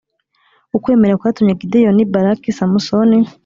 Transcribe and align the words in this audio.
ukwemera 0.77 1.19
kwatumye 1.21 1.53
gideyoni, 1.61 2.03
baraki, 2.13 2.49
samusoni, 2.57 3.17